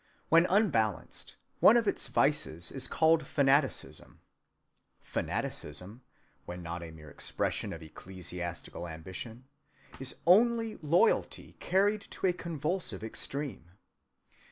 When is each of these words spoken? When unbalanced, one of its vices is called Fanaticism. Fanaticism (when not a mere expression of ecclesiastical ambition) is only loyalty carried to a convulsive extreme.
When 0.29 0.47
unbalanced, 0.47 1.35
one 1.59 1.77
of 1.77 1.87
its 1.87 2.07
vices 2.07 2.71
is 2.71 2.87
called 2.87 3.27
Fanaticism. 3.27 4.19
Fanaticism 4.99 6.01
(when 6.47 6.63
not 6.63 6.81
a 6.81 6.89
mere 6.89 7.11
expression 7.11 7.71
of 7.71 7.83
ecclesiastical 7.83 8.87
ambition) 8.87 9.45
is 9.99 10.15
only 10.25 10.77
loyalty 10.77 11.55
carried 11.59 12.01
to 12.09 12.25
a 12.25 12.33
convulsive 12.33 13.03
extreme. 13.03 13.73